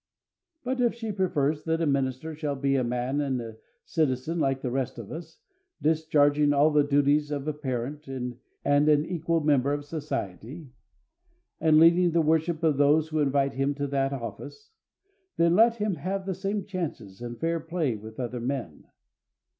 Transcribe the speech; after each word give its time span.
But 0.63 0.81
if 0.81 0.95
she 0.95 1.11
prefers 1.11 1.63
that 1.65 1.79
a 1.79 1.85
minister 1.85 2.33
shall 2.33 2.55
be 2.55 2.75
a 2.75 2.83
man 2.83 3.21
and 3.21 3.39
a 3.39 3.57
citizen, 3.85 4.39
like 4.39 4.63
the 4.63 4.71
rest 4.71 4.97
of 4.97 5.11
us, 5.11 5.37
discharging 5.79 6.53
all 6.53 6.71
the 6.71 6.83
duties 6.83 7.29
of 7.29 7.47
a 7.47 7.53
parent 7.53 8.07
and 8.07 8.39
an 8.65 9.05
equal 9.05 9.41
member 9.41 9.71
of 9.73 9.85
society, 9.85 10.71
and 11.59 11.77
leading 11.77 12.13
the 12.13 12.19
worship 12.21 12.63
of 12.63 12.77
those 12.77 13.09
who 13.09 13.19
invite 13.19 13.53
him 13.53 13.75
to 13.75 13.85
that 13.89 14.11
office 14.11 14.71
then 15.37 15.55
let 15.55 15.75
him 15.75 15.97
have 15.97 16.25
the 16.25 16.33
same 16.33 16.65
chances 16.65 17.21
and 17.21 17.39
fair 17.39 17.59
play 17.59 17.95
with 17.95 18.19
other 18.19 18.39
men. 18.41 18.85